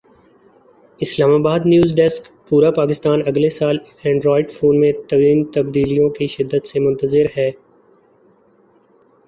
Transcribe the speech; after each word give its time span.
اسلام 0.99 1.31
آبادنیو 1.33 1.83
زڈیسکپورا 1.85 2.71
پاکستان 2.79 3.17
اگلے 3.29 3.49
سال 3.57 3.75
اینڈرائیڈ 4.03 4.47
فون 4.51 4.79
میں 4.81 4.91
تین 5.09 5.37
تبدیلیوں 5.53 6.09
کی 6.17 6.27
شدت 6.27 6.63
سے 6.67 6.79
منتظر 6.79 7.25
ہے 7.37 7.49